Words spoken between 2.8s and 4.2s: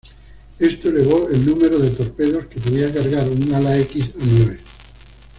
cargar un Ala-X